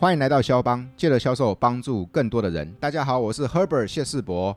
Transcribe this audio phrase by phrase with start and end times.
[0.00, 2.72] 欢迎来到肖邦，借着销售帮助更多的人。
[2.78, 4.56] 大家好，我是 Herbert 谢世博。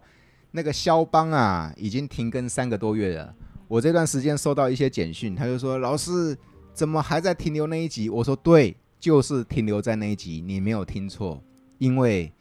[0.52, 3.34] 那个肖邦啊，已经停更三个多月了。
[3.68, 6.38] 我这段时间收到一些简讯，他就说：“老师，
[6.76, 11.42] 怎么还在停留那一集？”我说：“对，就是停留在那一集，你没有听错。
[11.80, 12.32] 因为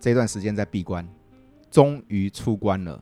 [0.00, 1.08] 这段时间在闭关，
[1.70, 3.00] 终于出关了。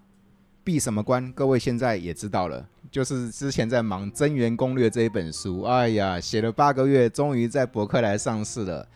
[0.63, 1.33] 闭什么关？
[1.33, 5.63] 各位现在也知道了，就是之前在忙《增援攻略》这一本书。
[5.63, 8.87] 哎呀，写了八个月，终于在博客来上市了。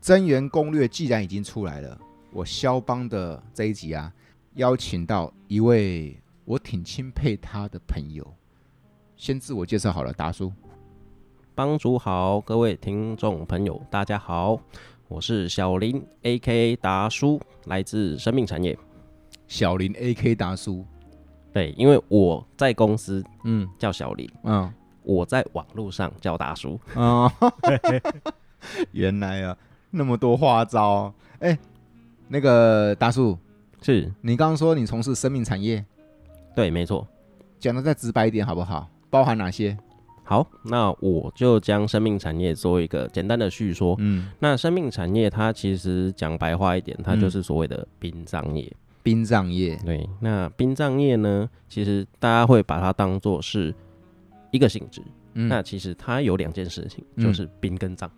[0.00, 2.00] 增援攻略既然已经出来了，
[2.32, 4.10] 我肖邦的这一集啊，
[4.54, 8.26] 邀请到一位我挺钦佩他的朋友，
[9.14, 10.50] 先自我介绍好了，达叔。
[11.54, 14.58] 帮主好，各位听众朋友，大家好，
[15.06, 16.76] 我是小林，A.K.A.
[16.76, 18.78] 达叔，来自生命产业。
[19.48, 20.34] 小林 A.K.
[20.34, 20.82] 达叔，
[21.52, 27.30] 对，因为我在公司，嗯，叫小林，嗯，我在网络上叫达叔，哦，
[28.92, 29.54] 原来啊。
[29.90, 31.58] 那么多花招，哎，
[32.28, 33.36] 那个大叔，
[33.82, 35.84] 是你刚刚说你从事生命产业？
[36.54, 37.06] 对，没错。
[37.58, 38.88] 讲的再直白一点好不好？
[39.10, 39.76] 包含哪些？
[40.24, 43.96] 好，那我就将生命产业做一个简单的叙说。
[43.98, 48.72] 嗯，那生命产业它其实讲白话一点，它就是所谓的殡葬业。
[49.02, 50.08] 殡葬业，对。
[50.20, 53.74] 那殡葬业呢，其实大家会把它当做是
[54.52, 55.02] 一个性质。
[55.34, 58.08] 嗯，那其实它有两件事情，就是殡跟葬。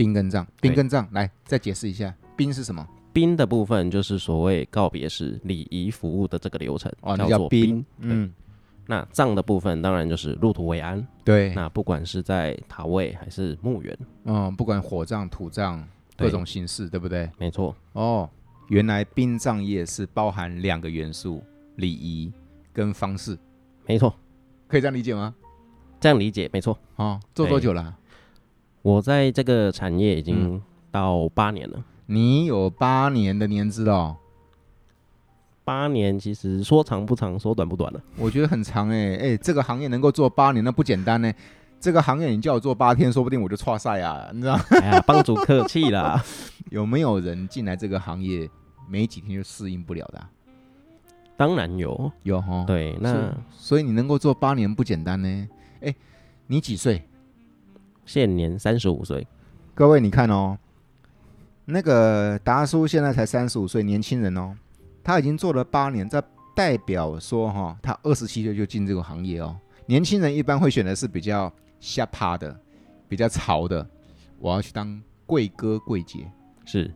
[0.00, 2.88] 殡跟葬，殡跟葬，来再解释一下，殡是什么？
[3.12, 7.84] 殡的部分就是所谓告别式礼仪服务的这个流程，哦，叫做殡。
[7.98, 8.32] 嗯，
[8.86, 11.06] 那葬的部分当然就是入土为安。
[11.22, 17.30] 对，那不管是在塔位还是墓园，嗯，不管火葬、土葬各种形式，对不对？
[17.36, 17.76] 没错。
[17.92, 18.26] 哦，
[18.68, 21.42] 原来殡葬业是包含两个元素：
[21.76, 22.32] 礼仪
[22.72, 23.38] 跟方式。
[23.86, 24.14] 没错，
[24.66, 25.34] 可以这样理解吗？
[26.00, 26.78] 这样理解，没错。
[26.96, 27.98] 哦，做多久了？
[28.82, 31.76] 我在这个产业已经到八年了。
[31.78, 34.16] 嗯、你有八年的年资哦？
[35.64, 38.02] 八年其实说长不长，说短不短了。
[38.16, 41.36] 我觉得很长哎、欸、哎、欸，这个行业能够做八年，那不简单呢、欸。
[41.78, 44.58] 这个行业你叫我做八天，说不定我就错赛啊，你知道？
[44.70, 46.22] 哎呀，帮主客气啦。
[46.70, 48.48] 有没有人进来这个行业
[48.88, 50.28] 没几天就适应不了的、啊？
[51.36, 52.64] 当然有，有哈。
[52.66, 55.48] 对，那所以你能够做八年不简单呢、欸。
[55.82, 55.96] 哎、欸，
[56.48, 57.02] 你几岁？
[58.04, 59.26] 现年三十五岁，
[59.74, 60.58] 各位你看哦，
[61.64, 64.56] 那个达叔现在才三十五岁，年轻人哦，
[65.02, 66.22] 他已经做了八年，这
[66.54, 69.56] 代表说哈、哦，他二十七岁就进这个行业哦。
[69.86, 72.58] 年轻人一般会选的是比较下趴的，
[73.08, 73.88] 比较潮的，
[74.38, 76.30] 我要去当贵哥贵姐，
[76.64, 76.92] 是。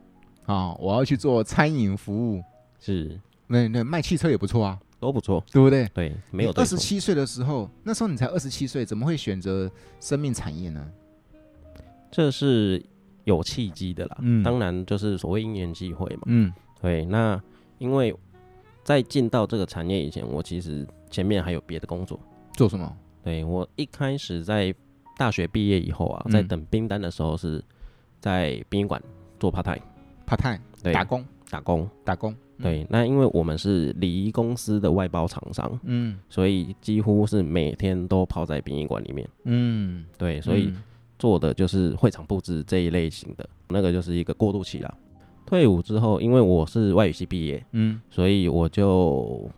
[0.47, 2.43] 啊、哦，我要去做餐饮服务，
[2.79, 4.79] 是，那那卖汽车也不错啊。
[5.05, 5.87] 都不错，对不对？
[5.93, 6.53] 对，没有。
[6.53, 9.71] 二十七岁的时候，那时候你才二十七岁，怎么会选择
[10.01, 10.91] 生命产业呢？
[12.11, 12.83] 这是
[13.25, 14.17] 有契机的啦。
[14.21, 16.23] 嗯，当然就是所谓因缘际会嘛。
[16.27, 16.51] 嗯，
[16.81, 17.05] 对。
[17.05, 17.39] 那
[17.77, 18.17] 因为
[18.83, 22.19] 在进到这个产业以前，我其实前面还有别的工作。
[22.55, 22.97] 做什么？
[23.23, 24.75] 对，我一开始在
[25.19, 27.63] 大学毕业以后啊，在等兵单的时候是
[28.21, 29.03] 在殡仪馆
[29.39, 32.35] 做 part time，part time，对，打工，打工，打工。
[32.63, 40.73] 对，那因为我们是礼仪公司的外包厂商，嗯，所以几乎是每天都泡在殡仪馆里面，嗯，对，所以
[41.19, 44.95] 做的就是会场布置这一类型的，那个就是一个过渡期啦。
[45.45, 49.51] 退伍之后，因为我是外语系毕业，嗯，所以我就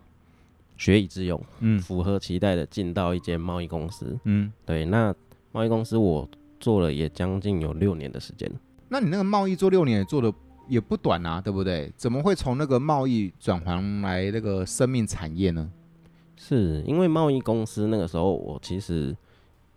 [0.76, 5.14] 学以致用，嗯，符合期待的进到一间贸易公司，嗯，对，那
[5.52, 6.28] 贸易公司我
[6.58, 8.50] 做了也将近有六年的时间。
[8.88, 10.32] 那你那个贸易做六年也做的？
[10.68, 11.92] 也不短啊，对不对？
[11.96, 15.70] 怎么会从那个贸易转换来那个生命产业呢？
[16.36, 19.16] 是因为贸易公司那个时候，我其实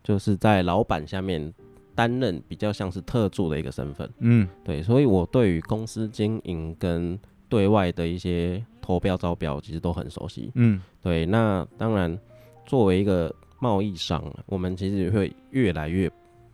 [0.04, 1.54] 就是在老板下面
[1.96, 4.10] 担任比较像是特助的一个身份。
[4.20, 7.18] 嗯，对，所以我对于公司经营跟
[7.48, 10.52] 对外的一些投标招标，其实都很熟悉。
[10.56, 11.26] 嗯，对。
[11.26, 12.20] 那当然，
[12.66, 16.12] 作为一个贸易商，我们其实会越来越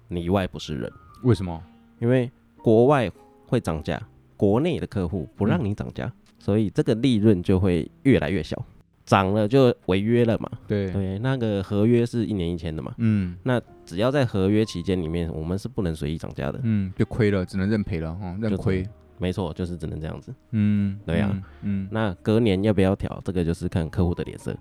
[0.09, 0.91] 里外不是人。
[1.23, 1.61] 为什么？
[1.99, 2.29] 因为
[2.61, 3.11] 国外
[3.47, 4.01] 会涨价。
[4.37, 8.61] 国内的客户不让你涨价，嗯、所以这个利润就会越来越小，
[9.05, 10.49] 涨了就违约了嘛。
[10.67, 12.93] 对对，那个合约是一年一签的嘛。
[12.97, 16.59] 嗯，那只要在合约期间里面，我们是不能随意涨价的。
[16.63, 18.85] 嗯，就亏了，只能认赔了哈，认亏。
[19.17, 20.33] 没错，就是只能这样子。
[20.51, 21.43] 嗯，对呀、啊。
[21.61, 24.53] 嗯，那隔年要不要调，这个就是看客户的脸色。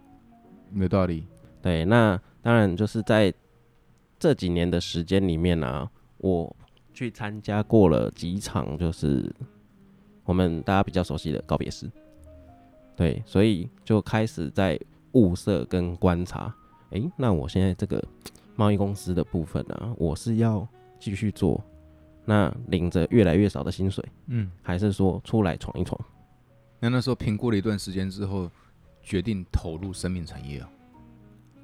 [0.74, 1.26] 有道理。
[1.60, 3.34] 对，那当然就是在
[4.18, 6.54] 这几年的时间里面呢、啊，我
[6.92, 9.34] 去参加过了几场，就是。
[10.24, 11.90] 我们大家比较熟悉的告别式，
[12.96, 14.78] 对，所以就开始在
[15.12, 16.54] 物色跟观察。
[16.90, 18.02] 诶、欸，那我现在这个
[18.56, 20.66] 贸易公司的部分呢、啊，我是要
[20.98, 21.62] 继续做，
[22.24, 26.00] 那领着越来越少的薪水，嗯，还是说出来闯一闯？
[26.80, 28.50] 那那时候评估了一段时间之后，
[29.02, 30.70] 决定投入生命产业啊。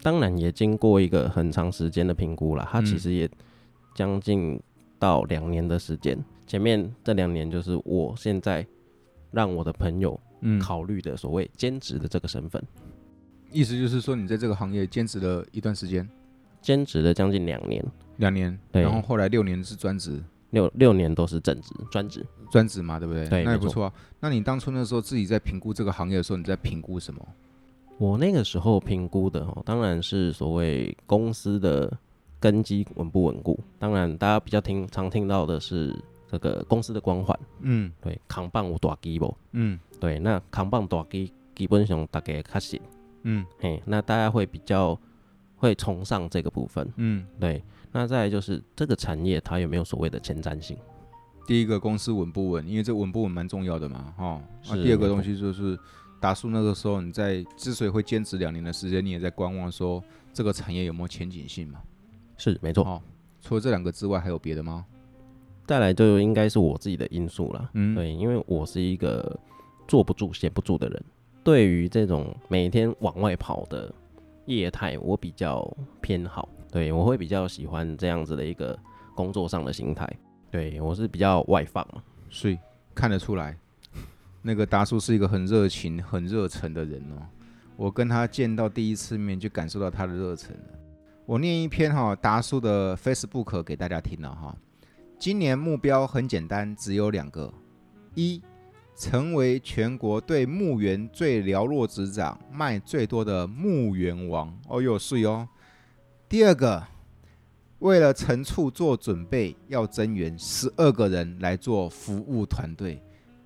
[0.02, 3.30] 当然也经过一个很长时间的评估了，它其实也
[3.94, 4.60] 将近
[4.98, 6.18] 到两年的时间。
[6.50, 8.66] 嗯、前面这两年就是我现在
[9.30, 10.18] 让我的朋友
[10.60, 12.90] 考虑的所谓兼职的这个身份、嗯。
[13.52, 16.08] 意思就是说，你在这个行业兼职了一段时间，
[16.60, 17.84] 兼职了将近两年，
[18.16, 20.20] 两年，对，然后后来六年是专职。
[20.50, 23.28] 六六年都是正职专职专职嘛，对不对？
[23.28, 23.92] 对，那也不错啊。
[24.18, 27.24] 那你当初那时候自己在评估这个行业的时候，你在评估什么？
[27.98, 31.96] 我那个时候评估的哦，当然是所谓公司的
[32.40, 33.60] 根基稳不稳固。
[33.78, 35.94] 当然，大家比较听常听到的是
[36.30, 37.38] 这个公司的光环。
[37.60, 39.36] 嗯，对，扛棒有大基不？
[39.52, 42.80] 嗯，对，那扛棒大基基本上大概较信。
[43.22, 44.98] 嗯，嘿，那大家会比较
[45.56, 46.90] 会崇尚这个部分。
[46.96, 47.62] 嗯，对。
[47.92, 50.76] 那再来就是这个产业它有没有所谓的前瞻性？
[51.46, 52.66] 第一个公司稳不稳？
[52.68, 54.40] 因为这稳不稳蛮重要的嘛，哈。
[54.68, 55.76] 那第二个东西就是
[56.20, 60.00] 达叔那个时候你在之所以会坚持两年的时间，你也在观望说
[60.32, 61.82] 这个产业有没有前景性嘛？
[62.36, 63.02] 是没错。
[63.42, 64.86] 除了这两个之外，还有别的吗？
[65.70, 67.70] 再来就应该是我自己的因素了。
[67.74, 69.38] 嗯，对，因为我是一个
[69.86, 71.04] 坐不住、闲不住的人，
[71.44, 73.94] 对于这种每天往外跑的
[74.46, 75.64] 业态，我比较
[76.00, 76.48] 偏好。
[76.72, 78.76] 对，我会比较喜欢这样子的一个
[79.14, 80.12] 工作上的心态。
[80.50, 82.58] 对，我是比较外放嘛，所以
[82.92, 83.56] 看得出来，
[84.42, 87.22] 那个达叔是一个很热情、很热忱的人哦。
[87.76, 90.78] 我跟他见到第一次面，就感受到他的热忱了。
[91.26, 94.52] 我念一篇哈达叔的 Facebook 给大家听了哈。
[95.20, 97.52] 今年目标很简单，只有两个：
[98.14, 98.40] 一，
[98.96, 104.50] 成为全国对墓园最了若指掌、卖最多的墓园王。
[104.66, 105.46] 哦哟，是哟。
[106.26, 106.82] 第二个，
[107.80, 113.02] 为了陈醋做准备，要增援十二个人来做服务团队。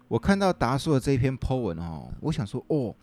[0.07, 2.95] 我看到达叔的这篇 po 文哦，我想说哦，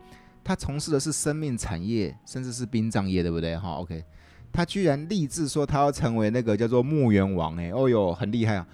[0.45, 3.57] 他从事的是生命产业，甚至是殡葬业，对不对？
[3.57, 4.01] 哈，OK，
[4.51, 8.67] 他居然立志说他要成为那个叫做木源王，哎，哦哟，很厉害啊！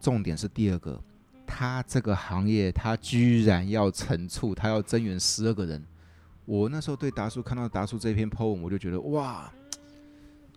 [0.00, 1.00] 重点是第二个，
[1.46, 5.84] 他这个行业他居然要惩处，他要增援十二个人。
[6.44, 9.52] 我那时候对达叔看到达叔这篇 po 文，我就觉得哇。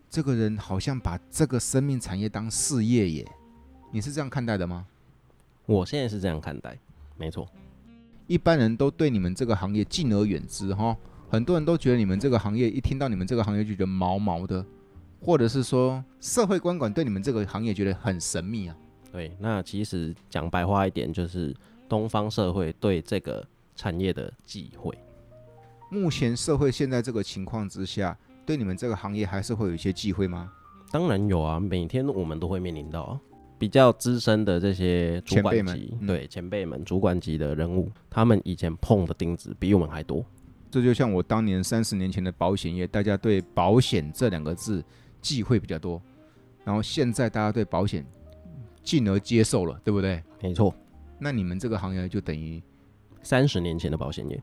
[0.09, 3.27] 这个人好像把这个生命产业当事业耶，
[3.91, 4.85] 你是这样看待的吗？
[5.65, 6.79] 我现在是这样看待，
[7.17, 7.45] 没错。
[8.25, 10.95] 一般人都对你们这个行业敬而远之哈，
[11.27, 14.65] 很多人都觉得你们这个行业一听到你们这个行业就觉得毛毛的，
[15.21, 18.75] 或者是说社会观感对你们这个行业觉得很神秘啊。
[19.11, 21.55] 对，那其实讲白话一点，就是
[21.89, 23.45] 东方社会对这个
[23.75, 24.97] 产业的忌讳。
[25.89, 28.17] 目前社会现在这个情况之下。
[28.47, 30.49] 对你们这个行业还是会有一些忌讳吗？
[30.89, 33.19] 当然有啊，每天我们都会面临到
[33.59, 40.25] 比较资深的这些主管级，前，嗯、对前辈们、主管级的人物，他们以前碰的钉子比我们还多。
[40.69, 44.83] 这就像我当年三十年前的保险业，大家对保险这两个字
[45.21, 46.01] 忌讳比较多，
[46.63, 48.05] 然后现在大家对保险
[48.83, 50.23] 进而接受了，对不对？
[50.41, 50.73] 没错。
[51.19, 52.61] 那你们这个行业就等于
[53.21, 54.41] 三十年前的保险业。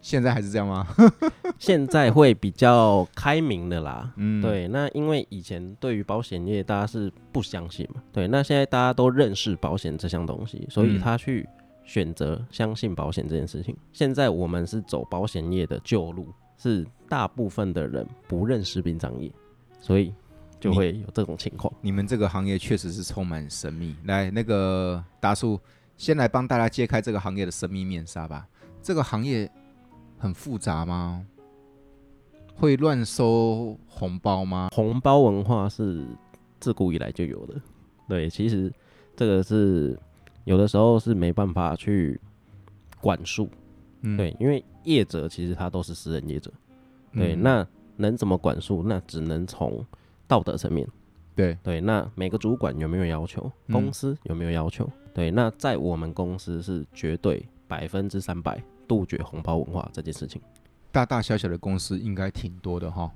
[0.00, 0.86] 现在还是这样吗？
[1.58, 4.12] 现在会比较开明的啦。
[4.16, 4.68] 嗯，对。
[4.68, 8.28] 那因为以前对于保险业大家是不相信嘛，对。
[8.28, 11.48] 那现在大家都认识保险这项东西，所以他去
[11.88, 13.74] 选择相信保险这件事情。
[13.74, 13.80] 嗯。
[13.92, 16.28] 现在我们是走保险业的旧路，
[16.58, 19.32] 是大部分的人不认识殡葬业，
[19.80, 20.12] 所以
[20.60, 21.72] 就会有这种情况。
[21.80, 23.96] 你们这个行业确实是充满神秘。
[24.04, 25.58] 来，那个达叔
[25.96, 28.46] 先来帮大家揭开这个行业的神秘面纱吧。
[28.82, 29.50] 这个行业。
[30.20, 31.24] 很复杂吗？
[32.56, 34.68] 会乱收红包吗？
[34.74, 36.04] 红包文化是
[36.58, 37.54] 自古以来就有的。
[38.08, 38.72] 对，其实
[39.14, 39.96] 这个是
[40.48, 42.18] 有的时候是没办法去
[43.00, 43.48] 管束。
[44.00, 46.50] 嗯，对，因为业者其实他都是私人业者。
[47.12, 48.82] 对，嗯、那能怎么管束？
[48.82, 49.84] 那只能从
[50.26, 50.88] 道德层面。
[51.36, 53.50] 对对，那每个主管有没有要求？
[53.70, 54.84] 公司有没有要求？
[54.86, 58.62] 嗯、对，那在我们公司是绝对百分之三百。
[58.88, 60.40] 杜绝红包文化这件事情，
[60.90, 63.12] 大大小小的公司应该挺多的哈。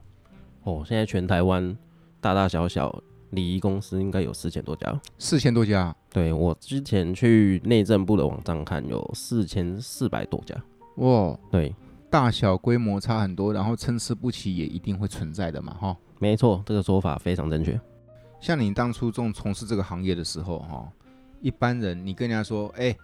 [0.64, 1.74] 哦，现在全台湾
[2.20, 5.94] 大大小小礼仪公司应该有四千多家，四千多家。
[6.10, 10.54] 对，我之前去内政部的网站看，有四千四百多家。
[10.96, 11.74] 哇，对，
[12.08, 15.96] 大小规模差很多，然后参差不齐也一定会存在的嘛哈。
[16.18, 17.78] 没错，这个说法非常正确。
[18.40, 20.88] 像你当初从从事这个行业的时候哈，
[21.40, 22.98] 一般人你跟人家说，哎、欸，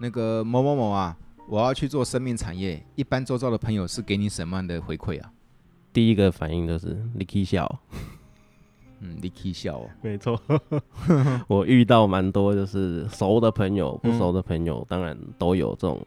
[0.00, 1.16] 那个某某某啊。
[1.48, 5.32] 我要去做生命产业，一般周遭的朋友是给你什么样的回馈啊？
[5.92, 7.80] 第一个反应就是你可以笑，
[9.00, 9.90] 嗯，你可以笑哦。
[10.02, 10.40] 没错，
[11.48, 16.00] 我遇到蛮多就是熟的朋友、不熟的朋友，嗯、当然都有这种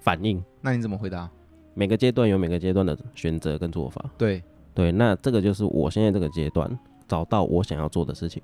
[0.00, 0.42] 反应。
[0.60, 1.28] 那你怎么回答？
[1.74, 4.04] 每个阶段有每个阶段的选择跟做法。
[4.16, 4.42] 对
[4.74, 8.42] 对，那这个就是我现在这个阶段找到我想要做的事情。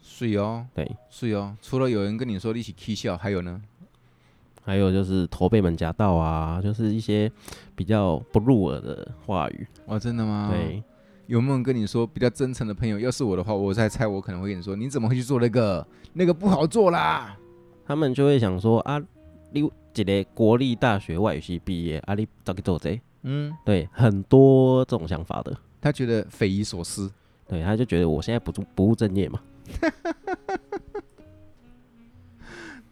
[0.00, 1.56] 是哦，对，是哦。
[1.60, 3.60] 除了有人跟你说你是可以笑，还有呢？
[4.64, 7.30] 还有就是驼背门夹道啊，就是一些
[7.74, 9.66] 比较不入耳的话语。
[9.86, 10.50] 哇，真的吗？
[10.52, 10.82] 对。
[11.26, 12.98] 有没有人跟你说比较真诚的朋友？
[12.98, 15.86] 要是我的话，我在猜，我可能会跟你说：“你怎么会去做那个？
[16.12, 17.36] 那个不好做啦。”
[17.86, 19.00] 他们就会想说：“啊，
[19.50, 27.10] 你一个国立大学外语系毕业，啊，你找去做这？”嗯，对，很多这种想法的，他觉得匪夷所思。
[27.46, 29.40] 对，他就觉得我现在不不务正业嘛。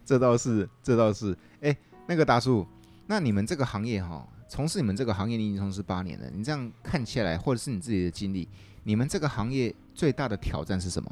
[0.05, 1.35] 这倒是，这倒是。
[1.61, 1.75] 哎，
[2.07, 2.65] 那个大叔，
[3.07, 4.25] 那你们这个行业哈？
[4.51, 6.29] 从事你们这个行业，你已经从事八年了。
[6.29, 8.45] 你这样看起来，或者是你自己的经历，
[8.83, 11.09] 你们这个行业最大的挑战是什么？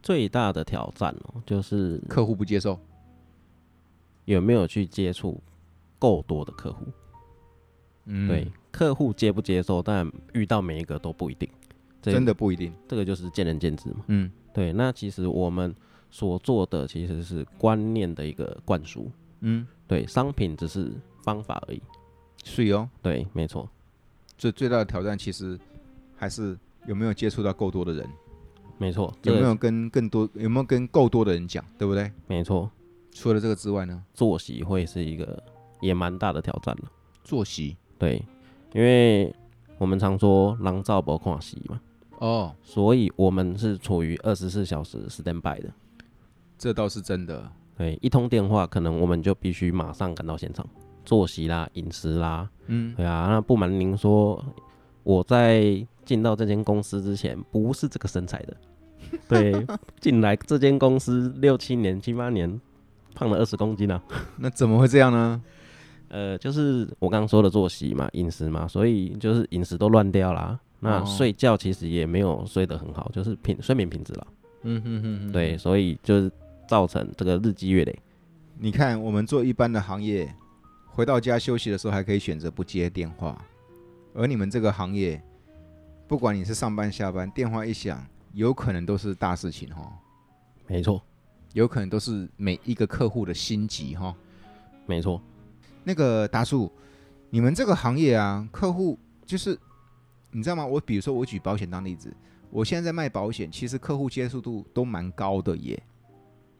[0.00, 2.78] 最大的挑战哦，就是客户不接受，
[4.26, 5.42] 有没有去接触
[5.98, 6.86] 够多的客户？
[8.04, 11.48] 嗯，对，客户接不接受，但遇到每一个都不一定，
[12.00, 12.72] 真的不一定。
[12.86, 14.04] 这个就是见仁见智嘛。
[14.06, 14.72] 嗯，对。
[14.72, 15.74] 那其实我们
[16.12, 19.10] 所做的其实是观念的一个灌输。
[19.40, 20.92] 嗯，对，商品只是
[21.24, 21.82] 方法而已。
[22.42, 23.68] 是哦，对，没错。
[24.36, 25.58] 最最大的挑战其实
[26.16, 28.08] 还是有没有接触到够多的人，
[28.78, 29.12] 没错。
[29.22, 32.10] 有没有跟更多有没有跟够多的人讲，对不对？
[32.26, 32.70] 没错。
[33.12, 35.40] 除了这个之外呢，作息会是一个
[35.80, 36.90] 也蛮大的挑战了。
[37.22, 38.24] 作息，对，
[38.72, 39.32] 因为
[39.78, 41.80] 我们常说“狼照不看息”嘛，
[42.18, 45.70] 哦，所以我们是处于二十四小时 stand by 的。
[46.58, 47.50] 这倒是真的。
[47.76, 50.66] 对，一通电话，可能我们就必须马上赶到现场。
[51.04, 54.42] 作息啦，饮食啦，嗯，对啊，那不瞒您说，
[55.02, 58.56] 我在进到这间公司之前不是这个身材的，
[59.28, 59.66] 对，
[60.00, 62.60] 进来这间公司六七年、七八年，
[63.14, 64.02] 胖了二十公斤啊。
[64.36, 65.42] 那怎么会这样呢？
[66.08, 70.58] 呃，就是我刚刚说的作息嘛，饮食嘛，所以就是饮食都乱掉啦。
[70.80, 74.26] 那睡觉其实也没有睡得很好，就是品睡眠品质了。
[74.62, 76.30] 嗯哼哼哼，对，所以就是
[76.68, 77.98] 造成这个日积月累。
[78.58, 80.32] 你看，我们做一般的行业。
[80.94, 83.42] 回到家休息的时候，还可以选择不接电话，
[84.14, 85.22] 而你们这个行业，
[86.06, 89.90] 不管你是上班下班，电话一响，有可能都是大事情哈。
[90.66, 91.02] 没错，
[91.54, 94.14] 有可能都是每一个客户的心急哈。
[94.84, 95.18] 没错，
[95.82, 96.70] 那个达叔，
[97.30, 99.58] 你们这个行业啊，客户就是
[100.30, 100.66] 你知道吗？
[100.66, 102.14] 我比如说我举保险当例子，
[102.50, 105.82] 我现在在卖保险，其实客户接受度都蛮高的耶。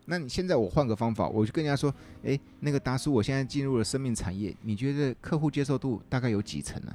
[0.04, 1.94] 那你现在我换个方法，我就跟人家说，
[2.24, 6.92] 哎，那个达叔，我现在进入了生命产业，你觉得客户接受度大概有几成呢？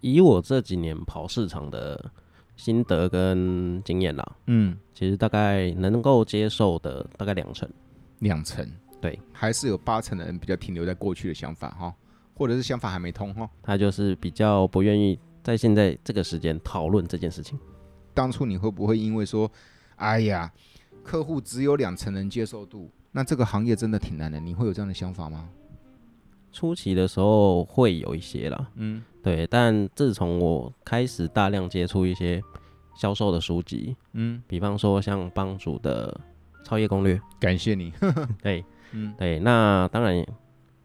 [0.00, 2.10] 以我这几年跑市场的
[2.56, 7.68] 心得跟经验啦，嗯，其实大概能够接受的大概两成，
[8.20, 8.66] 两成，
[9.00, 11.94] 对，还是有八成的人比较停留在过去的想法哈，
[12.34, 17.58] 或者是想法还没通哈，他就是比较不愿意在现在这个时间讨论这件事情。
[18.14, 19.50] 当初你会不会因为说，
[19.96, 20.50] 哎呀？
[21.04, 24.40] 客户只有两成人接受度，那这个行业真的挺难的。
[24.40, 25.48] 你会有这样的想法吗？
[26.50, 29.46] 初期的时候会有一些啦，嗯，对。
[29.48, 32.40] 但自从我开始大量接触一些
[32.96, 36.18] 销售的书籍，嗯，比方说像帮主的
[36.64, 37.92] 《超越攻略》，感谢你。
[38.40, 39.40] 对，嗯，对。
[39.40, 40.24] 那当然，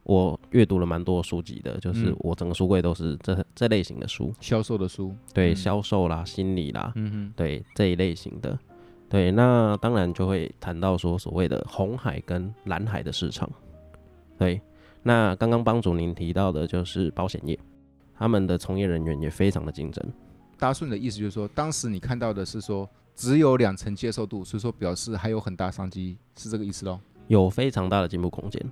[0.03, 8.57] 我阅读了蛮多书籍的，就是我整个书柜都是这这类型的书，销售的书，对，销售啦、心理啦，嗯哼，对这一类型的。
[9.09, 13.49] 对，那当然就会谈到说所谓的红海跟蓝海的市场。
[14.37, 14.61] 对，
[15.01, 17.57] 那刚刚帮主您提到的就是保险业，
[18.15, 20.05] 他们的从业人员也非常的竞争。
[20.59, 26.99] 大顺的意思就是说，当时你看到的是说只有两成接受度，所以说表示还有很大商机，是这个意思喽？
[27.27, 28.63] 有非常大的进步空间。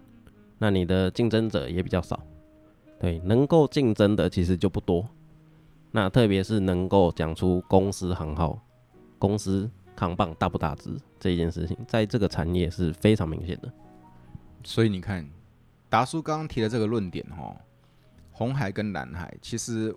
[0.59, 2.19] 那你的竞争者也比较少，
[2.99, 5.03] 对，能够竞争的其实就不多。
[5.89, 8.59] 那特别是能够讲出公司行号，
[9.17, 9.67] 公司。
[9.97, 13.73] 扛棒大不大只这一件事情，在这个产业是非常明显的。
[14.63, 15.27] 所以你看，
[15.89, 17.55] 达叔刚刚提的这个论点，哈，
[18.31, 19.93] 红海跟蓝海，其实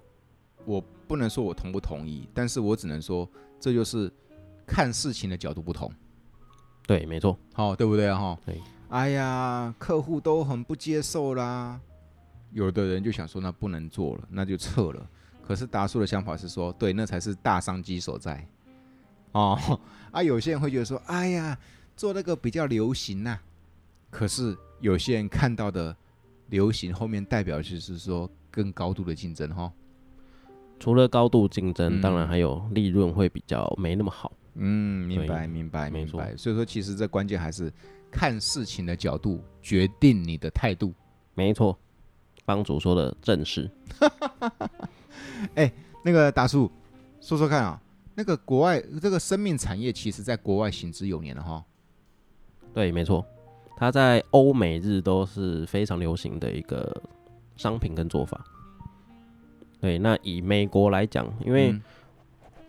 [0.64, 3.28] 我不能说我同不同意，但是我只能说，
[3.61, 4.11] 这就是
[4.66, 5.92] 看事情的角度不同。
[6.87, 8.19] 对，没错，好，对不对啊？
[8.19, 8.61] 哈，对。
[8.88, 11.78] 哎呀，客户都很不接受啦，
[12.52, 15.07] 有的人就想说，那不能做了，那就撤了。
[15.47, 18.47] 可是达叔的想法是说，对，那才是大商机所在。
[19.33, 21.57] 哦，啊，有些人会觉得说，哎呀，
[21.97, 23.43] 做那个比较流行呐、啊。
[24.11, 25.97] 可是有些人看到的
[26.49, 29.73] 流行后面代表就是说更高度的竞争哈。
[30.81, 34.33] 除了高度竞争，嗯、当然还有利润会比较没那么好。
[34.55, 36.37] 嗯，明白，明白，明白。
[36.37, 37.73] 所以说，其实这关键还是
[38.11, 40.93] 看事情的角度决定你的态度。
[41.35, 41.79] 没错，
[42.45, 43.71] 帮主说的正是。
[45.55, 45.73] 哎、欸，
[46.03, 46.71] 那个大叔，
[47.21, 47.81] 说说看啊，
[48.21, 51.65] 那个国外这个生命产业，其实在国外行之有年了哈。
[52.75, 53.25] 对，没错，
[53.79, 56.95] 它在欧美日都是非常流行的一个
[57.57, 58.45] 商品跟做法。
[59.81, 61.75] 对，那以美国来讲，因为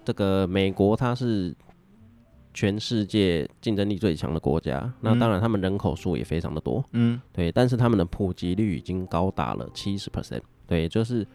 [0.05, 1.53] 这个美国它是
[2.53, 11.27] 全世界竞争力最强的国家，嗯、那当然他们人口数也非常的多，嗯，对，但是他们的普及率已经高达了七十 percent，对，就是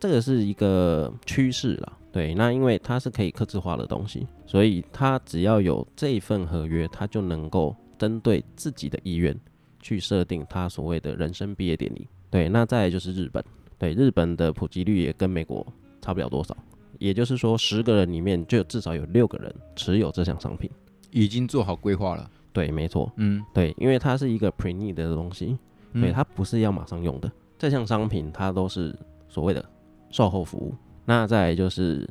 [0.00, 9.38] 这个是一个趋势了，对，那因为它是可以克制化的东西，所以它只要有这一份合约，它就能够针对自己的意愿
[9.80, 13.44] 去设定它所谓的人生毕业典礼，对，那再来就是日本。
[13.80, 15.64] 对，日本的普及率也跟美国
[16.00, 16.56] 差不了多少，
[16.98, 20.68] 也就是说，十个人里面就至少有六个人持有这项商品，
[21.12, 22.28] 已经做好规划了。
[22.52, 25.56] 对，没错，嗯，对，因为它是一个 pre-need 的东西，
[25.92, 27.30] 嗯、对，它不是要马上用的。
[27.56, 28.92] 这项商品它都是
[29.28, 29.64] 所谓的
[30.10, 30.74] 售后服务。
[31.04, 32.08] 那再来就是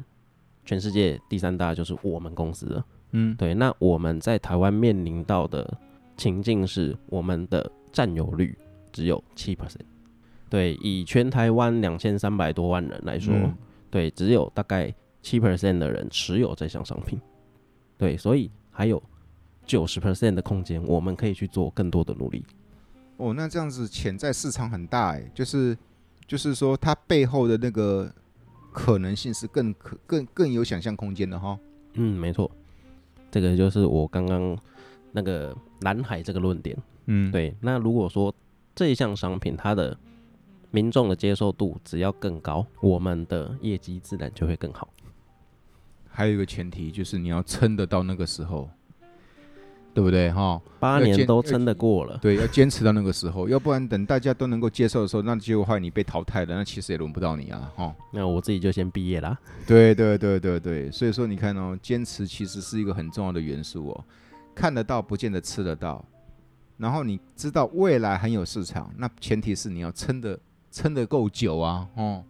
[0.65, 5.77] 全世界第三大就是我们公司了，嗯，对，那我们在台湾面临到的
[6.15, 8.57] 情境是，我们的占有率
[8.91, 9.85] 只有七 percent。
[10.49, 13.55] 对，以全台湾两千三百多万人来说，嗯、
[13.91, 17.19] 对，只有大概七 percent 的人持有这项商品，
[17.97, 19.01] 对，所以还有
[19.65, 22.45] 九十 percent 的空间，我们可以去做更多的努力。
[23.17, 25.77] 哦，那这样子潜在市场很大哎，就是
[26.27, 28.13] 就是说它背后的那个
[28.71, 31.57] 可能性是更可更更有想象空间的哈。
[31.93, 32.51] 嗯，没错，
[33.31, 34.55] 这个就是我刚刚
[35.11, 36.77] 那个蓝海这个论点。
[37.05, 38.33] 嗯，对，那如果说
[38.75, 39.97] 这一项商品它的
[40.69, 44.89] 民众的接受度只要更高，我们的业绩自然就会更好。
[46.09, 48.69] 还有一个前提就是你要撑得到那个时候，
[49.97, 50.31] 对不对？
[50.31, 57.95] 哈，八年都撑得过了，对，要坚持到那个时候，要不然等大家都能够接受的时候，那结果后来你被淘汰了，那其实也轮不到你啊，哈。
[58.13, 59.35] 那我自己就先毕业啦。
[59.65, 64.03] 对对对对对，所以说你看哦，坚持其实是一个很重要的元素哦。
[64.53, 66.05] 看得到不见得吃得到，
[66.77, 70.39] 然后你知道未来很有市场，那前提是你要撑得。
[70.69, 72.23] 撑得够久啊，哦，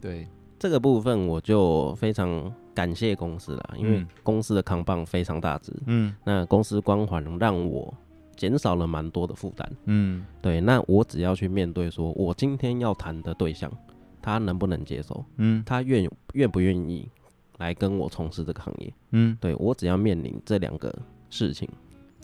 [0.00, 0.26] 对，
[0.58, 7.92] 这个部分我就非常感谢公司啦，因为公司的扛棒非常大只，嗯，那公司光环让我
[8.36, 13.72] 减少了蛮多的负担，嗯，对，那我只要去面对说，我今天要谈的对象，
[14.20, 17.08] 他能不能接受，嗯，他愿愿不愿意
[17.56, 20.94] 来跟我从事这个行业，嗯，对，我只要面临这两个
[21.30, 21.66] 事情，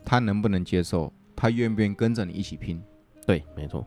[0.05, 2.79] 他能不能接受，他愿不愿意跟着你一起拼，
[3.25, 3.83] 对，没错。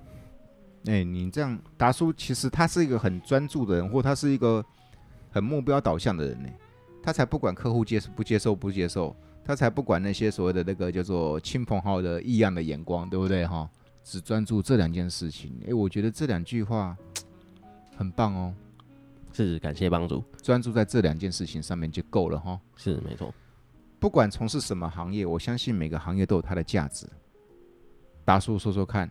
[0.87, 4.65] 哎、欸，你这样达叔，其实他是一个很专注的人，或他是一个
[5.37, 6.49] 很目标导向的人呢。
[7.03, 13.69] 他才不管客户接受不接受不接受，他才不管那些所谓的那个叫做亲朋好友的异样的眼光，对不对哈？
[14.03, 15.55] 只专注这两件事情。
[15.65, 16.97] 哎、欸，我觉得这两句话
[17.99, 18.55] 很棒哦。
[19.35, 20.25] 是，感谢帮主。
[20.43, 22.59] 专注在这两件事情上面就够了哈。
[22.75, 23.31] 是，没错。
[24.01, 27.07] 不管从事什么行业，我相信每个行业都有它的价值。
[28.25, 29.11] 达叔说说看。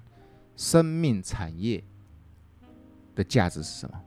[0.57, 1.83] 生命产业
[3.13, 4.01] 的价值是什么？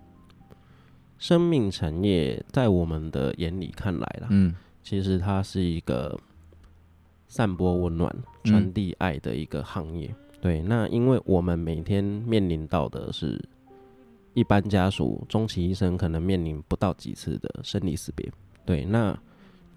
[1.18, 6.18] 生命产业在我们的眼里看来啦，嗯，其实它是一个
[7.26, 10.06] 散播温暖、传递爱的一个行业。
[10.06, 13.38] 嗯、对，那因为我们每天面临到的是，
[14.34, 18.30] 一般家属终其一生可能面临不到几次的生离死别。
[18.64, 19.18] 对，那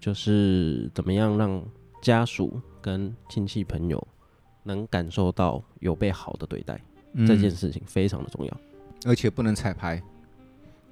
[0.00, 1.62] 就是怎么样让
[2.00, 4.06] 家属跟亲戚朋友。
[4.64, 6.80] 能感受到有被好的对待，
[7.14, 8.60] 嗯、这件事情非常的重要，
[9.04, 10.00] 而且不能彩排。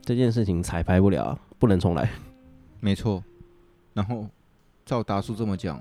[0.02, 2.10] 这件事情彩排不了，不能重来。
[2.80, 3.22] 没错。
[3.92, 4.26] 然后
[4.84, 5.80] 照达叔这么讲，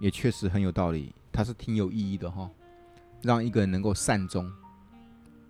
[0.00, 2.50] 也确实很有道理，它是挺有意义的哈。
[3.22, 4.50] 让一个人能够善终，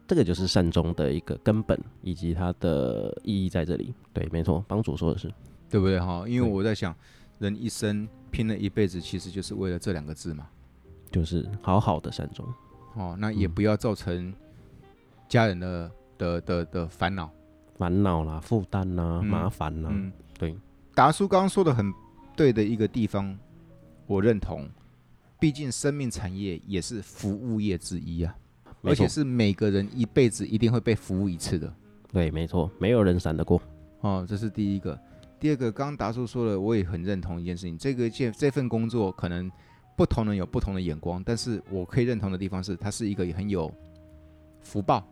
[0.09, 3.95] 这个就是善终的一个根本以及它的意义在这里。
[4.13, 5.33] 对，没错，帮主说的是，
[5.69, 6.25] 对不对哈？
[6.27, 6.95] 因为我在想，
[7.39, 10.49] 人一生拼了一辈子，其实就是为了这两个字嘛。
[11.13, 12.45] 就是好好的善终，
[12.95, 14.35] 哦，那也不要造成
[15.29, 17.31] 家人的、嗯、的的的烦恼、
[17.81, 19.89] 烦恼啦、负担啦、麻烦啦。
[19.91, 20.55] 嗯，对。
[20.95, 21.91] 达叔刚刚说的很
[22.37, 23.35] 对的一个地方，
[24.07, 24.69] 我认同。
[25.39, 28.37] 毕竟生命产业也是服务业之一啊，
[28.83, 31.73] 而且是每个人一辈子一定会被服务一次的。
[32.13, 33.59] 对，没错，没有人闪得过。
[34.03, 35.01] 哦，这是第一个。
[35.39, 39.51] 第二个，刚刚达叔说的，我也很认同一件事情，这个件这份工作可能。
[39.97, 43.71] 不同人有不同的眼光，但是我可以认同的地方是，它是一个也很有
[44.63, 45.07] 福报，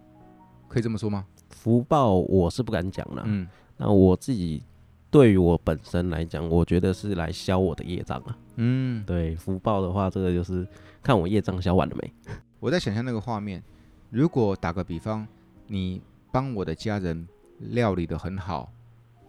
[0.67, 1.27] 可以这么说吗？
[1.49, 4.63] 福报我是不敢讲了，嗯，那我自己
[5.11, 8.39] 对于我本身来讲，我觉得是来消我的业障啊。
[8.57, 10.67] 嗯，对，福报的话，这个就是
[11.03, 12.13] 看我业障消完了没。
[12.61, 13.63] 我在想象那个画面，
[14.11, 15.27] 如果打个比方，
[15.67, 17.27] 你帮我的家人
[17.59, 18.71] 料理得很好，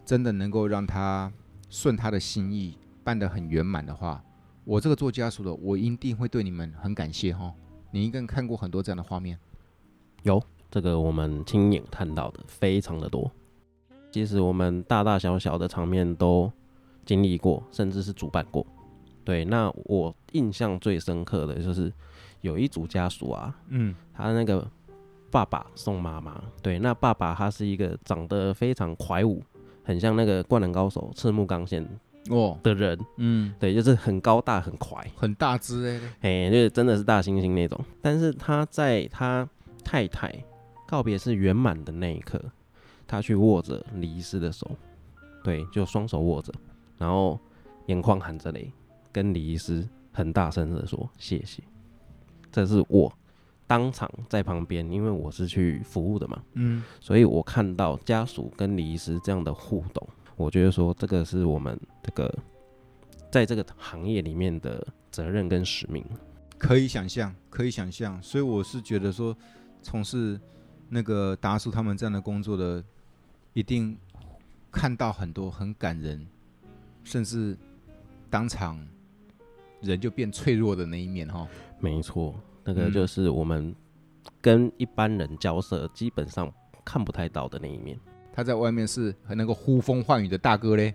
[0.04, 1.32] 真的能够让他
[1.68, 4.22] 顺他的心意办得很圆满的话，
[4.64, 7.54] 我这个做家属的，我一定会对你们很感谢哈。
[7.92, 9.38] 你应该看过很多这样的画面，
[10.22, 13.30] 有这个我们亲眼看到的非常的多。
[14.12, 16.50] 其实我们大大小小的场面都
[17.04, 18.66] 经历过，甚至是主办过。
[19.24, 21.92] 对，那我印象最深刻的就是
[22.40, 24.66] 有一组家属啊，嗯，他那个
[25.30, 29.42] 爸爸送妈妈，对，那爸爸他是一个长得非常魁梧，
[29.84, 31.86] 很像那个灌篮高手赤木刚宪
[32.30, 32.58] 哦。
[32.62, 36.00] 的人，嗯，对，就是很高大很魁，很大只哎，
[36.46, 37.78] 哎，就是真的是大猩猩那种。
[38.02, 39.48] 但是他在他
[39.84, 40.34] 太太
[40.90, 42.42] 告别是圆满的那一刻，
[43.06, 44.68] 他去握着李医师的手，
[45.44, 46.52] 对，就双手握着，
[46.98, 47.38] 然后
[47.86, 48.72] 眼眶含着泪。
[49.12, 51.62] 跟李医师很大声的说谢谢，
[52.50, 53.12] 这是我
[53.66, 62.32] 当场在旁边，因为我是去服务的嘛，嗯，所以我看到家属跟李医师这样的互动，我觉得说这个是我们这个
[63.30, 66.04] 在这个行业里面的责任跟使命，
[66.58, 69.36] 可以想象，可以想象，所以我是觉得说
[69.82, 70.38] 从事
[70.90, 72.84] 那个达叔他们这样的工作的，
[73.54, 73.96] 一定
[74.70, 76.26] 看到很多很感人，
[77.04, 77.56] 甚至
[78.28, 78.78] 当场。
[79.82, 81.48] 人就变脆弱的那一面哈，
[81.78, 83.74] 没错，那个就是我们
[84.38, 86.52] 跟一般人交涉基本上
[86.84, 87.98] 看不太到的那一面。
[88.30, 90.94] 他在外面是很能够呼风唤雨的大哥嘞，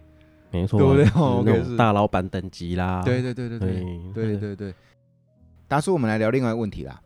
[0.51, 1.03] 没错，对不对？
[1.43, 4.73] 那种大老板等级啦，对对对对对对对对。
[5.67, 7.01] 达叔，我们来聊另外一个问题啦，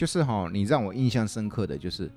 [0.00, 2.10] 就是哈，你让我印象深刻的就是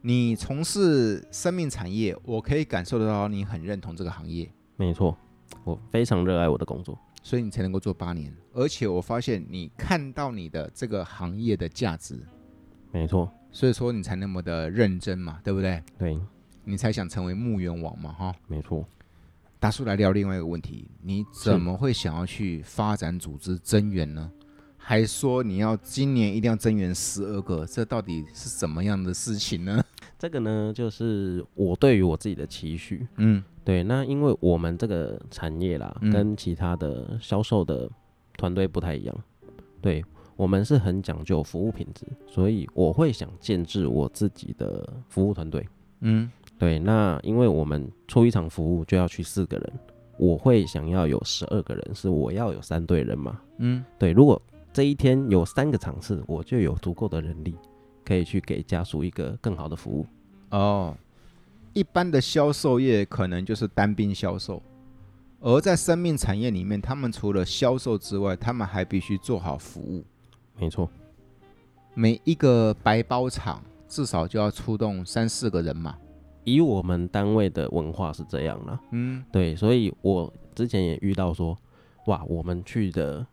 [0.00, 4.50] 你从事生命产业，我可以感受得到你很认同这个行业。
[4.76, 5.14] 没错，
[5.62, 6.98] 我非常热爱我的工作。
[7.22, 12.18] 所以你才能够做八年，而且我发现你看到你的这个行业的价值，
[12.90, 15.82] 没错，所以说你才那么的认真嘛，对不对？
[15.98, 16.18] 对，
[16.64, 18.82] 你才想成为墓园王嘛，哈，没错。
[19.60, 24.32] 大叔来聊另外一个问题，你怎么会想要去发展组织增援呢？
[24.88, 29.82] 还说你要今年一定要增援十二个，这到底是怎么样的事情呢？
[30.16, 33.42] 这个呢，就是我对于我自己的期许，嗯。
[33.64, 37.90] 对，那因为我们这个产业啦，嗯、跟其他的销售的
[38.38, 39.24] 团队不太一样。
[39.82, 40.04] 对，
[40.36, 45.66] 我们是很讲究服务品质，所以我会想建制我自己的服务团队。
[46.02, 49.72] 嗯，对，那因为我们出一场服务就要去四个人，
[50.16, 53.40] 我会想要有十二个人，是我要有三队人嘛。
[53.58, 54.40] 嗯，对，如果
[54.76, 57.56] 这一天有三个场次，我就有足够的人力
[58.04, 60.04] 可以去给家属一个更好的服务。
[60.50, 60.94] 哦。
[61.72, 64.62] 一般的销售业可能就是单兵销售，
[65.40, 70.04] 而在生命产业里面，他们除了销售之外，他们还必须做好服务。
[70.58, 70.90] 没错，
[71.94, 75.96] 每一个白包厂至少就要出动三四个人嘛。
[76.44, 81.56] 以我们单位的文化是这样了，嗯，对，所以我之前也遇到说，
[82.08, 83.26] 哇，我们去的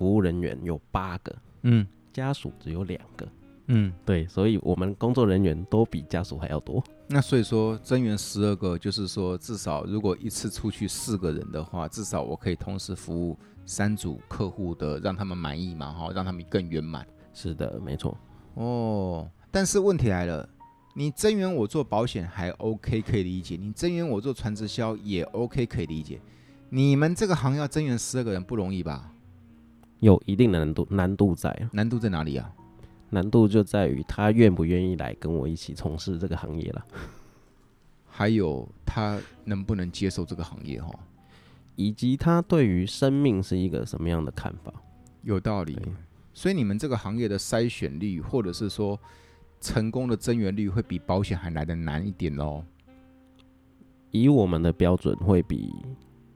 [0.00, 3.28] 服务人员有八个，嗯，家属只有两个。
[3.66, 6.82] 嗯，对，所以我们工作人员都比家属还要多。
[7.06, 17.06] 那所以说增援十二个，就是说至少如果一次出去四个人的话，至少我可以同时服务三组客户的，让他们满意嘛，哈，让他们更圆满。
[17.34, 18.16] 是的，没错。
[18.54, 20.48] 哦，但是问题来了，
[20.94, 26.18] 你增援我做保险还 OK 可以理解，你增援我做传直销也 OK 可以理解，
[26.70, 29.12] 你们这个行业要增援十二个人不容易吧？
[30.00, 32.52] 有一定的难度，难度在，难度在哪里啊？
[33.10, 36.86] 难度就在于他愿不愿意来跟我一起从事这个行业了，
[38.06, 40.90] 还有他能不能接受这个行业哈，
[41.76, 44.72] 以及他对于生命是一个什么样的看法？
[45.22, 45.78] 有道理。
[46.32, 48.98] 所以你们这个行业的筛选率，或者是说
[49.60, 52.64] 成功的增援率，会比保险还来的难一点喽。
[54.12, 55.74] 以我们的标准，会比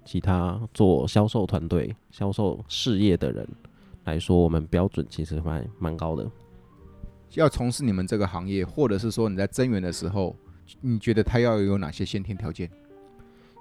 [0.04, 3.48] 其他做销售团队、销售事业的人
[4.04, 6.30] 来说，我们标准其实还蛮高的。
[7.34, 10.36] 要从事你们这个行业，或者是说你在增援的时候，
[10.80, 12.70] 你觉得他要有哪些先天条件？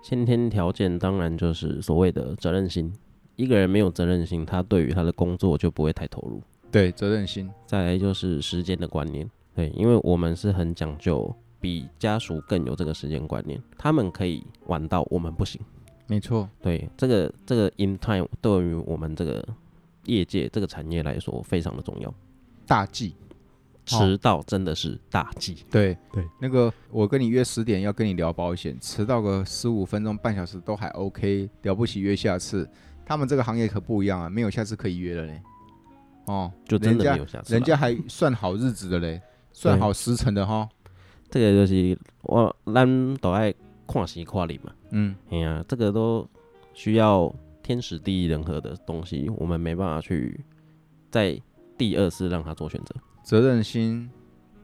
[0.04, 2.94] 先天条件当然就是所谓的责任心。
[3.36, 6.40] 一个人没有责任心，他对于他的工作就不会太投入。
[6.70, 7.50] 对，责任心。
[7.66, 9.28] 再来就是时间的观念。
[9.56, 13.60] 对，因为我们是很讲究，比家属更有这个时间观念。
[13.76, 15.60] 他们可以晚到，我们不行。
[16.08, 16.50] 没错。
[16.62, 19.46] 对，这个这个 in time 对于我们这个
[20.06, 22.14] 业界这个产业来说非常的重要。
[22.66, 23.16] 大忌。
[23.86, 25.58] 迟到真的是大忌。
[25.70, 32.66] 对对，那个我跟你约十点要跟你聊保险，迟到个十五分钟、半小时都还 OK，了不起约下次。
[33.06, 35.42] 他们这个行业可不一样啊，没有下次可以约了嘞。
[36.28, 40.70] 哦，就真的没有下次，人家还算好日子的嘞，算好时辰的哈。
[41.30, 43.54] 这个就是我咱都爱
[43.88, 44.72] 看时看理嘛。
[44.92, 46.28] 嗯，哎呀、啊，这个都
[46.74, 50.40] 需要天时地利人和的东西，我们没办法去
[51.10, 51.40] 在
[51.78, 52.96] 第二次让他做选择。
[53.24, 54.10] 责任心、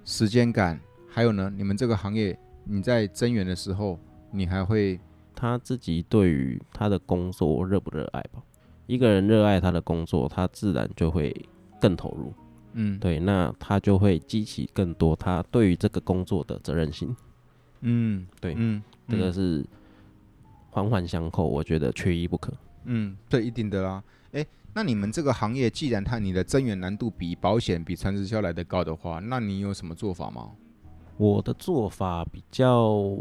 [0.04, 4.00] 时间感，还有呢，你们这个行业，你在增援的时候，
[4.32, 5.00] 你还会
[5.34, 8.44] 他自己对于他的工作热不热爱吧？
[8.86, 11.34] 一个人热爱他的工作，他自然就会
[11.80, 12.34] 更投入。
[12.74, 17.16] 嗯，对，那他就会激起更多他对于这个工作的责任心。
[17.82, 19.66] 嗯，对，嗯，这个是
[20.70, 22.54] 环环相扣，我觉得缺一不可。
[22.86, 24.04] 嗯，这一定的啦。
[24.32, 24.46] 诶。
[24.72, 30.52] 那你们这个行业，既然它你的增员难度比保险、比传直销来的高的话，那你有什么做法吗？
[31.18, 33.18] 我的做法比较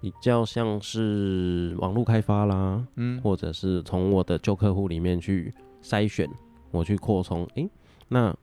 [0.00, 6.28] 比较像是网络开发啦，嗯，或者是从我的旧客户里面去筛选，
[6.72, 7.46] 我去扩充。
[7.54, 7.70] 诶，
[8.08, 8.36] 那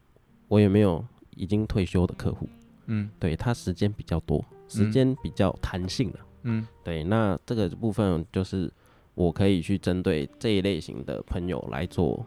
[0.48, 1.04] 我有没有
[1.36, 2.48] 已经退休的客户？
[2.88, 8.70] 嗯，对，他时间比较多，时间比较弹性的，嗯，对，那这个部分就是。
[9.14, 12.24] 我可以去针对这一类型的朋友来做，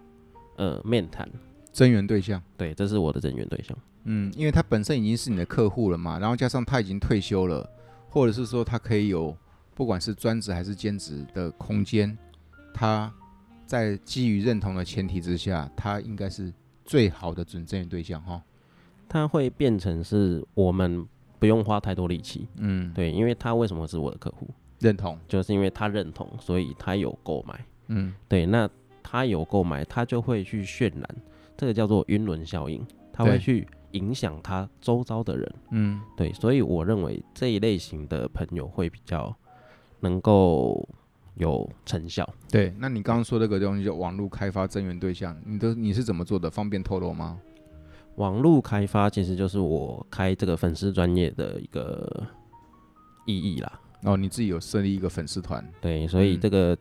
[0.57, 1.25] 呃，面谈
[1.71, 2.43] 增援对象。
[2.57, 3.77] 对，这是我的增援对象。
[4.03, 7.65] 嗯，因为他本身已经是你的客户了嘛，然后加上他已经退休了，
[8.09, 9.33] 或者是说他可以有
[9.73, 12.17] 不管是专职还是兼职的空间，
[12.73, 13.09] 他
[13.65, 18.43] 在基于认同的前提之下，他应该是最好的准增援对象哈。
[19.11, 21.05] 他会变成是我们
[21.37, 22.47] 不用花太多力气。
[22.55, 24.47] 嗯，对，因为他为什么是我的客户？
[24.79, 27.65] 认同，就是因为他认同，所以他有购买。
[27.87, 28.69] 嗯，对，那
[29.03, 31.05] 他有购买，他就会去渲染，
[31.57, 35.55] 这个叫做晕轮效应，他会去影响他周遭的人。
[35.71, 39.35] 嗯，对，所以我认为这一类型的朋友会比较
[39.99, 40.87] 能够
[41.35, 42.27] 有成效。
[42.49, 46.49] 对，那你刚刚说那个东西，就网络开发增援对象，你都你是怎么做的？
[46.49, 47.37] 方便透露吗？
[48.15, 52.23] 网络开发其实就是我开这个粉丝专业的一个
[53.25, 53.79] 意义啦。
[54.03, 56.75] 哦，你自己有设立一个粉丝团，对，所以这个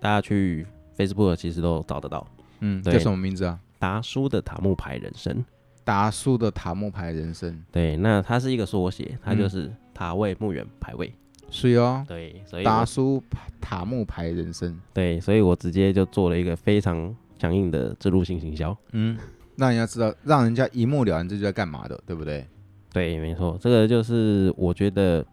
[0.00, 2.26] 大家去 Facebook 其实都找得到，
[2.60, 2.94] 嗯，对。
[2.94, 3.60] 叫什么名字啊？
[3.78, 5.44] 达叔的塔木牌人生，
[5.84, 11.12] 达叔的塔木牌人生，对，那它是一个缩写，它就是塔位墓园牌位，
[11.50, 13.22] 是哦，对，所以达叔
[13.60, 19.18] 塔木牌人生，对，所以我直接就做了一个非常强硬的置入性行销，嗯，
[19.56, 22.46] 让人家知道，让人家一目了然这就在干嘛的，对不对？
[22.92, 25.24] 对，没错，这个就是我觉得。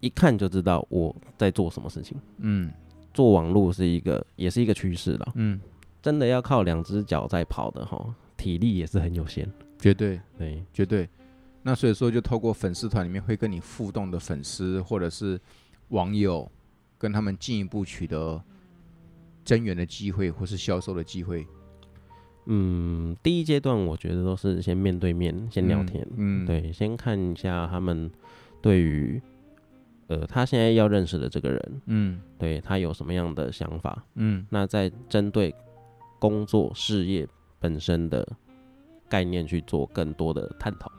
[0.00, 2.16] 一看就知道我在做什么事情。
[2.36, 2.70] 嗯，
[3.12, 5.32] 做网络是一个，也是一个趋势了。
[5.34, 5.60] 嗯，
[6.00, 9.52] 真的要靠两只脚在跑的哈，体力也是很有限。
[9.76, 11.08] 绝对，对，绝对。
[11.64, 15.36] 那所以说，就透过粉丝团里面会跟你互动的粉丝或者是
[15.88, 16.48] 网友，
[16.96, 18.40] 跟他们进一步取得
[19.44, 21.44] 增援的机会或是销售的机会。
[22.48, 26.04] 嗯，第一阶段我觉得都是先面对面，先聊天。
[26.16, 28.10] 嗯，嗯对，先看一下他们
[28.60, 29.20] 对于。
[30.10, 35.54] 呃，他现在要认识的这个人，嗯，对他有什么样的想法，嗯，那再针对
[36.18, 38.26] 工作事业本身的
[39.06, 40.90] 概念去做更多的探讨，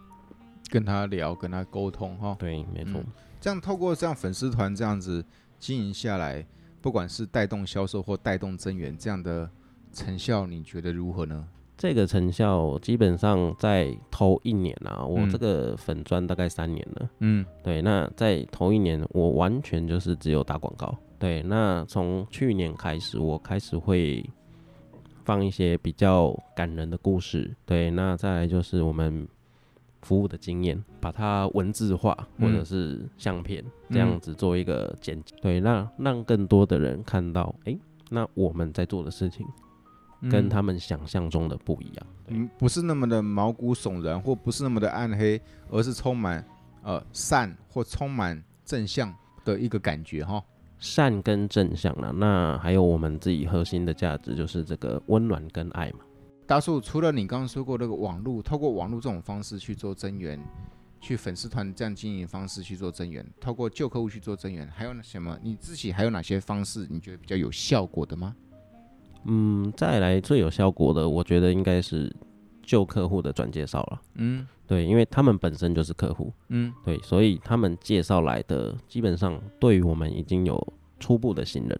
[0.69, 3.05] 跟他聊，跟他沟通，哈，对，没错，嗯，
[3.41, 5.25] 这样透过这样粉丝团这样子
[5.57, 6.45] 经营下来，
[6.79, 9.49] 不管是带动销售或带动增员这样的
[9.91, 11.47] 成效，你觉得如何呢？
[11.77, 17.09] 这个成效基本上在头一年啊，我这个粉砖大概三年了。
[17.19, 20.93] 嗯，对，那在头一年我完全就是只有打广告。
[21.17, 24.29] 对，那从去年开始，我开始会
[25.23, 27.55] 放一些比较感人的故事。
[27.65, 29.25] 对，那再来就是我们
[30.01, 35.33] 服务的经验，把它文字化或者是相片这样子做一个剪辑。
[35.41, 37.77] 对，那让更多的人看到，哎，
[38.09, 39.47] 那我们在做的事情。
[40.29, 46.43] 跟他们想象中的不一样，嗯，不是那么的毛骨悚然，或不是那么的暗黑，而是充满
[46.83, 49.13] 呃善或充满正向
[49.45, 50.43] 的一个感觉哈。
[50.77, 55.99] 善跟正向啊，那还有我们自己核心的价值就是这个温暖跟爱嘛。
[56.47, 60.39] 大树，除了你刚刚说过那个网络，透过网络这种方式去做增援，
[60.99, 65.37] 去粉丝团这样经营方式去做增援，透过旧客户去做增援，还有什么？
[65.43, 68.35] 你自己还有哪些方式你觉得比较有效果的吗？
[69.25, 72.13] 嗯，再来最有效果的，我觉得应该是
[72.63, 74.01] 旧客户的转介绍了。
[74.15, 76.31] 嗯，对，因为他们本身就是客户。
[76.47, 81.79] 嗯，对，所以他们介绍来的，基本上对于我们已经有初步的信任，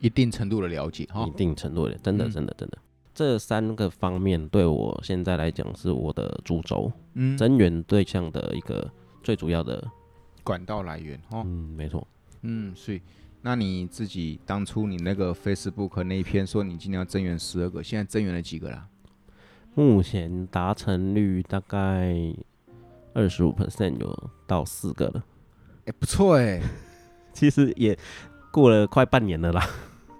[0.00, 2.78] 一定程度的了解哈，一定程度的，真的，真的，真的。
[3.14, 8.90] 这三个方面对我现在来讲是我的主轴，嗯，增援对象的一个
[9.22, 9.86] 最主要的
[10.42, 11.42] 管道来源哦。
[11.44, 12.06] 嗯，没错。
[12.40, 13.00] 嗯，所以
[13.42, 18.86] 那你自己当初你那个 Facebook 那一篇说你今年要增援十二个，现在增援了几个啦？
[19.74, 22.14] 目前达成率大概
[23.14, 25.24] 二十五 percent，有到四个了。
[25.80, 26.62] 哎、欸，不错哎、欸，
[27.34, 27.98] 其实也
[28.52, 29.68] 过了快半年了啦。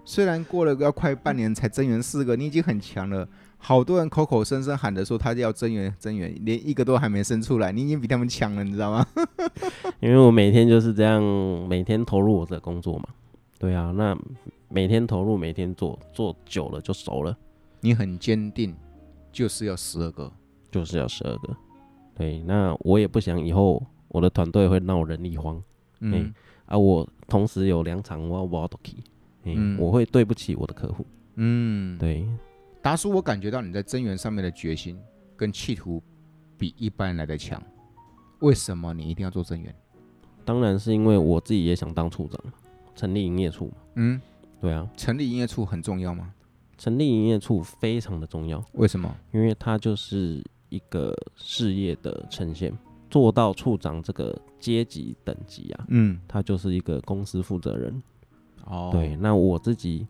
[0.04, 3.28] 虽然过了要快半年才增援四个，你已经很强了。
[3.64, 9.06] 好多人口口声声喊着说他要增援增援，连一个都还没生出来，你已经比他们强了，你知道吗？
[10.02, 11.22] 因为我每天就是这样，
[11.68, 13.04] 每天投入我的工作嘛。
[13.60, 14.18] 对啊，那
[14.68, 17.38] 每天投入，每天做，做久了就熟了。
[17.80, 18.74] 你很坚定，
[19.30, 20.30] 就是要十二个，
[20.68, 21.56] 就是要十二个。
[22.16, 25.62] 对，那我也不想以后我的团队会闹人力荒。
[26.00, 26.32] 嗯、欸、
[26.66, 28.96] 啊，我同时有两场我要挖土机。
[29.44, 31.06] 嗯，我会对不起我的客户。
[31.36, 32.26] 嗯，对，
[32.82, 34.98] 达叔，我感觉到你在增援上面的决心
[35.36, 36.02] 跟企图
[36.58, 37.62] 比一般人来的强。
[38.40, 39.72] 为什么你一定要做增援？
[40.44, 42.42] 当然是因为我自己也想当处长，
[42.96, 43.70] 成立营业处。
[43.94, 44.20] 嗯，
[44.60, 46.34] 对啊，成立营业处很重要吗？
[46.76, 48.60] 成立营业处非常的重要。
[48.72, 49.14] 为什么？
[49.32, 52.76] 因为它就是一个事业的呈现。
[53.08, 58.02] 做到处长这个阶级等级啊，嗯，他就是一个公司负责人。
[58.64, 60.06] 哦，对，那我自己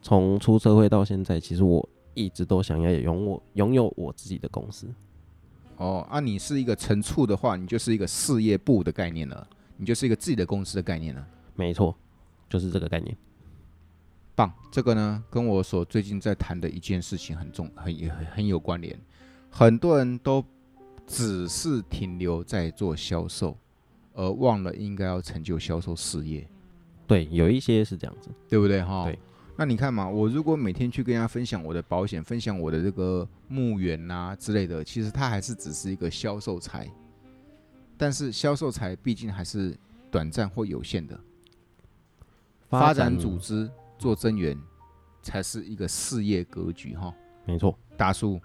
[0.00, 4.88] 从出社会到现在，其实我一直都想要拥我拥有我自己的公司。
[5.76, 11.24] 哦，啊，你是一个陈处的话，你就是一个事业部的概念了，你就是一个自己的公司的概念了。
[11.54, 11.94] 没错，
[12.48, 13.14] 就是这个概念。
[14.34, 18.98] 棒，这个呢，跟我所最近在谈的一件事情很重，很也很很有关联。
[19.50, 20.42] 很多人都
[21.06, 23.56] 只是停留在做销售，
[24.14, 26.48] 而忘了应该要成就销售事业。
[27.06, 29.04] 对，有一些是这样子，对不对哈？
[29.04, 29.18] 对。
[29.58, 36.86] 那你看嘛，我如果每天去跟人家分享我的保险，分享我的这个墓园啊之类的，其实它还是只是一个销售财。
[37.96, 39.74] 但是销售财毕竟还是
[40.10, 41.18] 短暂或有限的。
[42.68, 44.58] 发展组织做增援
[45.22, 47.14] 才是一个事业格局哈。
[47.46, 48.38] 没错，大叔，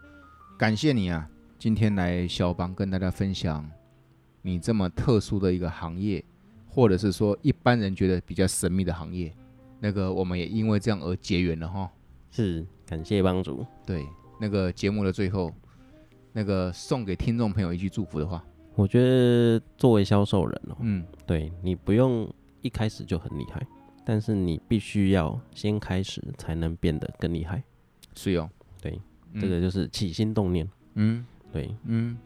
[0.57, 3.69] 感谢你啊，今天来肖邦跟大家分享
[4.41, 6.23] 你这么特殊的一个行业。
[6.73, 9.35] 或者是说一般人觉得比较神秘的行业，
[9.81, 11.91] 那个我们也因为这样而结缘了哈。
[12.29, 13.65] 是，感谢帮主。
[13.85, 14.05] 对，
[14.39, 15.51] 那个节目的最后，
[16.31, 18.41] 那个送给听众朋友一句祝福的话。
[18.75, 23.61] 我觉得作为销售人哦，嗯，对，你不用一开始就很厉害，
[24.05, 27.61] 但是你必须要先开始才能变得更厉害。
[28.15, 28.49] 是哦，
[28.81, 28.97] 对，
[29.41, 30.69] 这个就是起心动念。
[30.93, 32.17] 嗯，对，嗯，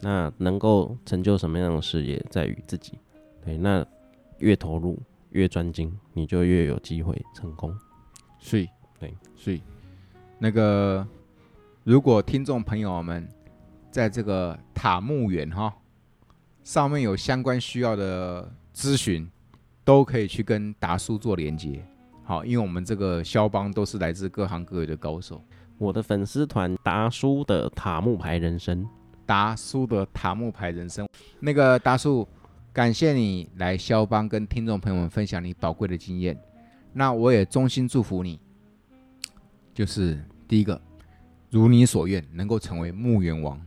[0.00, 2.92] 那能够成就什么样的事业，在于自己。
[3.44, 3.84] 对，那
[4.38, 4.96] 越投入
[5.30, 7.76] 越专精，你就越有机会成功。
[8.38, 9.62] 所以，对，所以
[10.38, 11.06] 那个
[11.84, 13.28] 如果听众朋友们
[13.90, 15.74] 在这个塔木园哈
[16.62, 19.28] 上面有相关需要的咨询，
[19.84, 21.84] 都可以去跟达叔做连接。
[22.24, 25.42] 好，因为我们这个肖邦都是来自各行各业的高手。
[25.78, 28.86] 我的粉丝团达叔的塔木牌人生，
[29.24, 31.08] 达叔的塔木牌人生，
[31.40, 32.26] 那个达叔。
[32.72, 36.38] 感谢你来肖邦跟听众朋友们分享你宝贵的经验，
[36.92, 38.38] 那我也衷心祝福你，
[39.74, 40.80] 就是第一个，
[41.50, 43.58] 如你所愿能够成为募员王；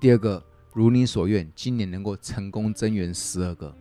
[0.00, 0.40] 第二个，
[0.72, 3.74] 如你所愿今年能够成功增援十二个，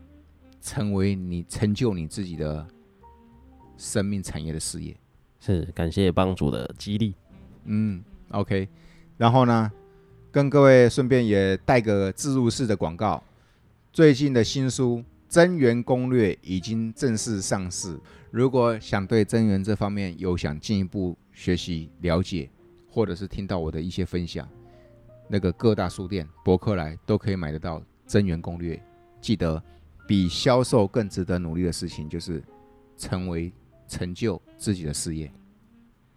[0.60, 2.66] 成为你成就你自己的
[3.78, 4.96] 生命产业的事业。
[5.40, 7.14] 是，感谢帮主的激励。
[7.66, 8.68] 嗯，OK，
[9.18, 9.72] 然后呢，
[10.32, 13.22] 跟各位顺便也带个置入式的广告。
[13.94, 18.00] 最近的新书《增援攻略》已经正式上市。
[18.30, 22.50] 如果想对增援这方面有想进一步学习了解，
[22.90, 24.48] 或者是听到我的一些分享，
[25.28, 28.78] 那个各大书店、博客来都可以买得到《增援攻略》。
[29.20, 29.62] 记得，
[30.08, 32.42] 比销售更值得努力的事情，就是
[32.96, 33.52] 成为
[33.90, 35.30] 成就自己的事业。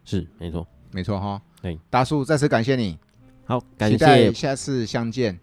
[0.05, 1.43] 是，没错，没错哈。
[1.61, 2.97] 对，大叔再次感谢你。
[3.45, 5.37] 好，感谢，期待下次相见。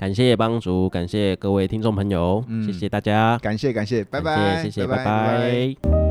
[0.00, 5.04] 感谢帮主，感谢各位听众朋友，嗯、谢谢大家，感谢感谢，拜拜，谢谢，拜拜。
[5.04, 6.09] 拜拜。